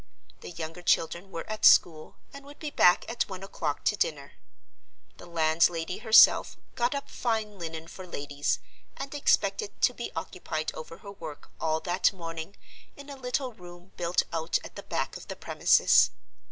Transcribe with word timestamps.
The 0.39 0.49
younger 0.49 0.81
children 0.81 1.29
were 1.29 1.47
at 1.47 1.63
school, 1.63 2.15
and 2.33 2.43
would 2.43 2.57
be 2.57 2.71
back 2.71 3.05
at 3.07 3.29
one 3.29 3.43
o'clock 3.43 3.83
to 3.83 3.95
dinner. 3.95 4.31
The 5.17 5.27
landlady 5.27 5.99
herself 5.99 6.57
"got 6.73 6.95
up 6.95 7.07
fine 7.07 7.59
linen 7.59 7.87
for 7.87 8.07
ladies," 8.07 8.57
and 8.97 9.13
expected 9.13 9.79
to 9.83 9.93
be 9.93 10.11
occupied 10.15 10.71
over 10.73 10.97
her 10.97 11.11
work 11.11 11.51
all 11.59 11.79
that 11.81 12.11
morning 12.13 12.55
in 12.97 13.11
a 13.11 13.15
little 13.15 13.53
room 13.53 13.91
built 13.95 14.23
out 14.33 14.57
at 14.63 14.75
the 14.75 14.81
back 14.81 15.17
of 15.17 15.27
the 15.27 15.35
premises. 15.35 16.09